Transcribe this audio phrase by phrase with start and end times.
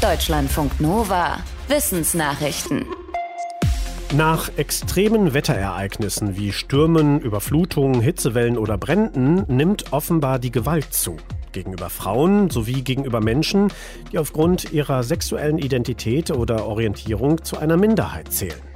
[0.00, 1.38] Deutschlandfunk Nova.
[1.66, 2.86] Wissensnachrichten.
[4.14, 11.16] Nach extremen Wetterereignissen wie Stürmen, Überflutungen, Hitzewellen oder Bränden nimmt offenbar die Gewalt zu.
[11.50, 13.72] Gegenüber Frauen sowie gegenüber Menschen,
[14.12, 18.67] die aufgrund ihrer sexuellen Identität oder Orientierung zu einer Minderheit zählen.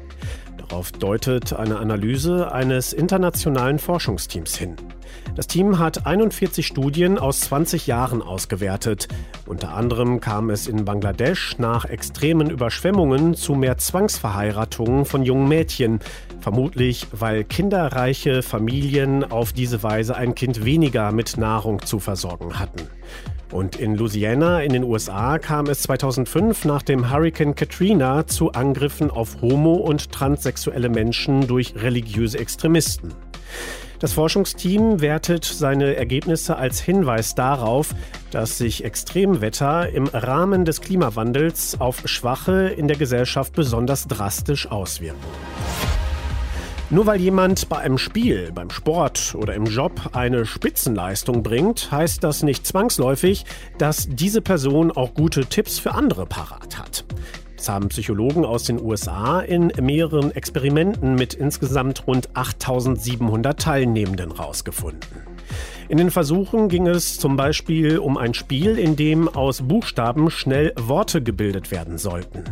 [0.73, 4.77] Darauf deutet eine Analyse eines internationalen Forschungsteams hin.
[5.35, 9.07] Das Team hat 41 Studien aus 20 Jahren ausgewertet.
[9.45, 16.01] Unter anderem kam es in Bangladesch nach extremen Überschwemmungen zu mehr Zwangsverheiratungen von jungen Mädchen.
[16.41, 22.89] Vermutlich, weil kinderreiche Familien auf diese Weise ein Kind weniger mit Nahrung zu versorgen hatten.
[23.53, 29.11] Und in Louisiana in den USA kam es 2005 nach dem Hurricane Katrina zu Angriffen
[29.11, 33.13] auf homo- und transsexuelle Menschen durch religiöse Extremisten.
[33.99, 37.95] Das Forschungsteam wertet seine Ergebnisse als Hinweis darauf,
[38.31, 45.21] dass sich Extremwetter im Rahmen des Klimawandels auf Schwache in der Gesellschaft besonders drastisch auswirken.
[46.93, 52.23] Nur weil jemand bei einem Spiel, beim Sport oder im Job eine Spitzenleistung bringt, heißt
[52.23, 53.47] das nicht zwangsläufig,
[53.79, 57.07] dass diese Person auch gute Tipps für andere parat hat.
[57.57, 65.23] Das haben Psychologen aus den USA in mehreren Experimenten mit insgesamt rund 8700 Teilnehmenden rausgefunden.
[65.89, 70.75] In den Versuchen ging es zum Beispiel um ein Spiel, in dem aus Buchstaben schnell
[70.77, 72.45] Worte gebildet werden sollten.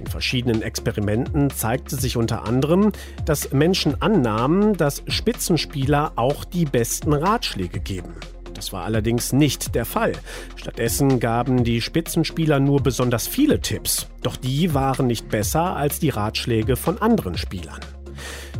[0.00, 2.90] In verschiedenen Experimenten zeigte sich unter anderem,
[3.26, 8.14] dass Menschen annahmen, dass Spitzenspieler auch die besten Ratschläge geben.
[8.54, 10.12] Das war allerdings nicht der Fall.
[10.56, 16.10] Stattdessen gaben die Spitzenspieler nur besonders viele Tipps, doch die waren nicht besser als die
[16.10, 17.80] Ratschläge von anderen Spielern.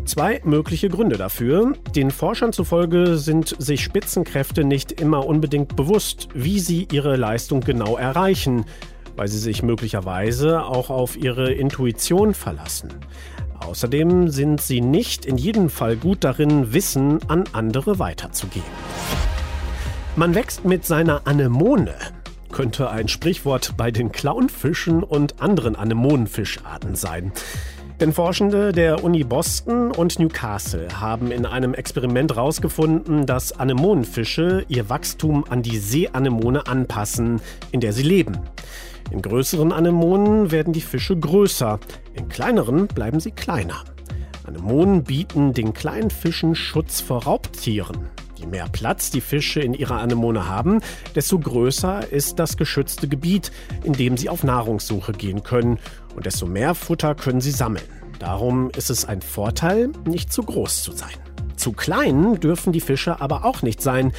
[0.05, 1.75] Zwei mögliche Gründe dafür.
[1.95, 7.97] Den Forschern zufolge sind sich Spitzenkräfte nicht immer unbedingt bewusst, wie sie ihre Leistung genau
[7.97, 8.65] erreichen,
[9.21, 12.89] weil sie sich möglicherweise auch auf ihre Intuition verlassen.
[13.59, 18.67] Außerdem sind sie nicht in jedem Fall gut darin, Wissen an andere weiterzugeben.
[20.17, 21.97] Man wächst mit seiner Anemone,
[22.51, 27.31] könnte ein Sprichwort bei den Clownfischen und anderen Anemonenfischarten sein.
[28.01, 34.89] Denn Forschende der Uni Boston und Newcastle haben in einem Experiment herausgefunden, dass Anemonenfische ihr
[34.89, 38.39] Wachstum an die Seeanemone anpassen, in der sie leben.
[39.11, 41.81] In größeren Anemonen werden die Fische größer,
[42.15, 43.85] in kleineren bleiben sie kleiner.
[44.47, 48.09] Anemonen bieten den kleinen Fischen Schutz vor Raubtieren.
[48.37, 50.81] Je mehr Platz die Fische in ihrer Anemone haben,
[51.15, 53.53] desto größer ist das geschützte Gebiet,
[53.85, 55.79] in dem sie auf Nahrungssuche gehen können
[56.17, 57.85] und desto mehr Futter können sie sammeln.
[58.19, 61.17] Darum ist es ein Vorteil, nicht zu groß zu sein.
[61.57, 64.13] Zu klein dürfen die Fische aber auch nicht sein,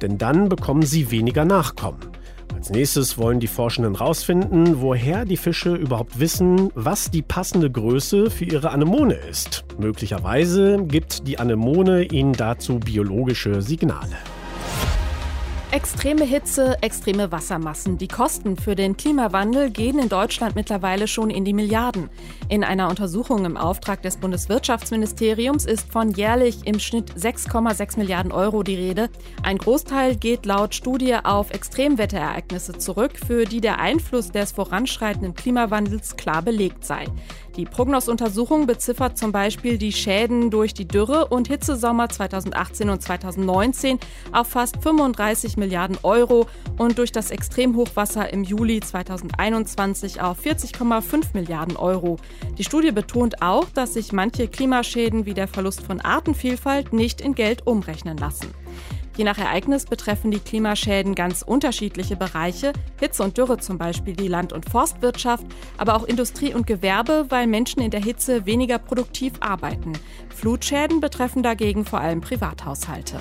[0.00, 2.00] denn dann bekommen sie weniger Nachkommen.
[2.54, 8.30] Als nächstes wollen die Forschenden herausfinden, woher die Fische überhaupt wissen, was die passende Größe
[8.30, 9.64] für ihre Anemone ist.
[9.78, 14.16] Möglicherweise gibt die Anemone ihnen dazu biologische Signale.
[15.76, 17.98] Extreme Hitze, extreme Wassermassen.
[17.98, 22.08] Die Kosten für den Klimawandel gehen in Deutschland mittlerweile schon in die Milliarden.
[22.48, 28.62] In einer Untersuchung im Auftrag des Bundeswirtschaftsministeriums ist von jährlich im Schnitt 6,6 Milliarden Euro
[28.62, 29.10] die Rede.
[29.42, 36.16] Ein Großteil geht laut Studie auf Extremwetterereignisse zurück, für die der Einfluss des voranschreitenden Klimawandels
[36.16, 37.04] klar belegt sei.
[37.56, 43.98] Die Prognos-Untersuchung beziffert zum Beispiel die Schäden durch die Dürre und Hitzesommer 2018 und 2019
[44.32, 51.76] auf fast 35 Milliarden Euro und durch das Extremhochwasser im Juli 2021 auf 40,5 Milliarden
[51.76, 52.18] Euro.
[52.58, 57.34] Die Studie betont auch, dass sich manche Klimaschäden wie der Verlust von Artenvielfalt nicht in
[57.34, 58.52] Geld umrechnen lassen.
[59.16, 64.28] Je nach Ereignis betreffen die Klimaschäden ganz unterschiedliche Bereiche, Hitze und Dürre zum Beispiel die
[64.28, 65.46] Land- und Forstwirtschaft,
[65.78, 69.94] aber auch Industrie und Gewerbe, weil Menschen in der Hitze weniger produktiv arbeiten.
[70.34, 73.18] Flutschäden betreffen dagegen vor allem Privathaushalte.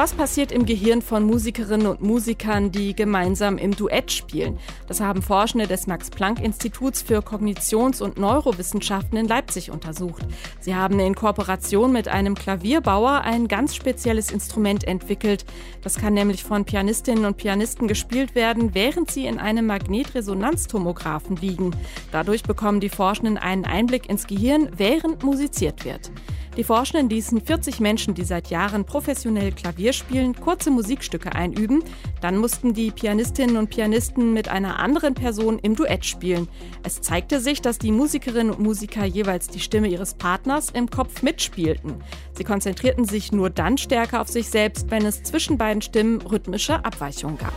[0.00, 4.58] Was passiert im Gehirn von Musikerinnen und Musikern, die gemeinsam im Duett spielen?
[4.86, 10.22] Das haben Forschende des Max-Planck-Instituts für Kognitions- und Neurowissenschaften in Leipzig untersucht.
[10.58, 15.44] Sie haben in Kooperation mit einem Klavierbauer ein ganz spezielles Instrument entwickelt.
[15.82, 21.76] Das kann nämlich von Pianistinnen und Pianisten gespielt werden, während sie in einem Magnetresonanztomographen liegen.
[22.10, 26.10] Dadurch bekommen die Forschenden einen Einblick ins Gehirn, während musiziert wird.
[26.56, 31.82] Die Forschenden ließen 40 Menschen, die seit Jahren professionell Klavier spielen, kurze Musikstücke einüben.
[32.20, 36.48] Dann mussten die Pianistinnen und Pianisten mit einer anderen Person im Duett spielen.
[36.82, 41.22] Es zeigte sich, dass die Musikerinnen und Musiker jeweils die Stimme ihres Partners im Kopf
[41.22, 42.02] mitspielten.
[42.32, 46.84] Sie konzentrierten sich nur dann stärker auf sich selbst, wenn es zwischen beiden Stimmen rhythmische
[46.84, 47.54] Abweichungen gab.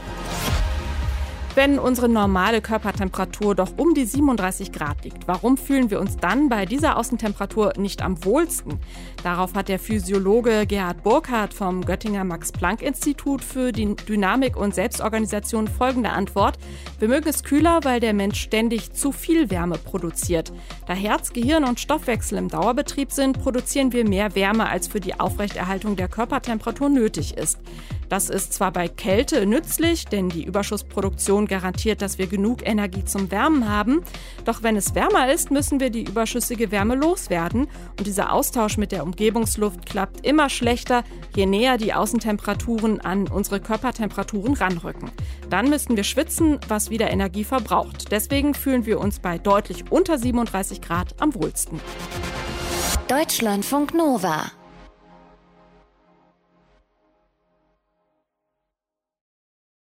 [1.55, 6.49] Wenn unsere normale Körpertemperatur doch um die 37 Grad liegt, warum fühlen wir uns dann
[6.49, 8.79] bei dieser Außentemperatur nicht am wohlsten?
[9.21, 16.09] Darauf hat der Physiologe Gerhard Burkhardt vom Göttinger Max-Planck-Institut für die Dynamik und Selbstorganisation folgende
[16.09, 16.57] Antwort.
[16.97, 20.51] Wir mögen es kühler, weil der Mensch ständig zu viel Wärme produziert.
[20.87, 25.19] Da Herz, Gehirn und Stoffwechsel im Dauerbetrieb sind, produzieren wir mehr Wärme, als für die
[25.19, 27.59] Aufrechterhaltung der Körpertemperatur nötig ist.
[28.13, 33.31] Das ist zwar bei Kälte nützlich, denn die Überschussproduktion garantiert, dass wir genug Energie zum
[33.31, 34.03] Wärmen haben.
[34.45, 37.67] Doch wenn es wärmer ist, müssen wir die überschüssige Wärme loswerden.
[37.97, 41.03] Und dieser Austausch mit der Umgebungsluft klappt immer schlechter,
[41.35, 45.09] je näher die Außentemperaturen an unsere Körpertemperaturen ranrücken.
[45.49, 48.11] Dann müssten wir schwitzen, was wieder Energie verbraucht.
[48.11, 51.79] Deswegen fühlen wir uns bei deutlich unter 37 Grad am wohlsten.
[53.07, 54.51] Deutschlandfunk Nova